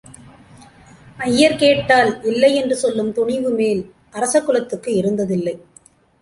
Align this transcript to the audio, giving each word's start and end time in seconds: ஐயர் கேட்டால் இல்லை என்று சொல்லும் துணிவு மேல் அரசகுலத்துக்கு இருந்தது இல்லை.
ஐயர் 1.19 1.55
கேட்டால் 1.55 2.09
இல்லை 2.23 2.55
என்று 2.55 2.75
சொல்லும் 2.75 3.11
துணிவு 3.13 3.49
மேல் 3.49 3.83
அரசகுலத்துக்கு 4.13 4.87
இருந்தது 4.87 5.35
இல்லை. 5.37 5.55